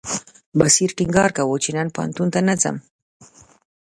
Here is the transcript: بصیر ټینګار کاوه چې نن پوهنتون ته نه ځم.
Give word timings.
بصیر 0.59 0.89
ټینګار 0.97 1.29
کاوه 1.37 1.55
چې 1.63 1.69
نن 1.77 1.87
پوهنتون 1.95 2.27
ته 2.33 2.39
نه 2.47 2.55
ځم. 2.61 2.75